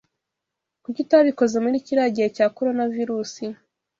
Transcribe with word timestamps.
Kuki 0.83 0.99
utabikoze 1.05 1.55
muri 1.63 1.83
kiriya 1.85 2.13
gihe 2.15 2.27
cya 2.35 2.47
Coronavirus? 2.57 3.31